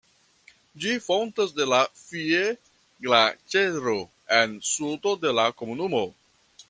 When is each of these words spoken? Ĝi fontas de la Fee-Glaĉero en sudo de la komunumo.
Ĝi 0.83 0.93
fontas 1.07 1.51
de 1.59 1.67
la 1.73 1.81
Fee-Glaĉero 2.05 3.95
en 4.39 4.57
sudo 4.71 5.15
de 5.27 5.35
la 5.43 5.47
komunumo. 5.61 6.03